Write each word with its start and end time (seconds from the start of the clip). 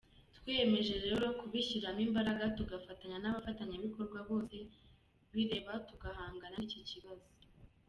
Twiyemeje 0.37 0.93
rero 1.05 1.25
kubishyiramo 1.39 2.01
imbaraga 2.07 2.43
tugafatanya 2.57 3.17
n’abafatanyabikorwa 3.19 4.19
bose 4.29 4.57
bireba 5.33 5.73
tugahangana 5.87 6.55
n’iki 6.59 6.81
kibazo. 6.89 7.27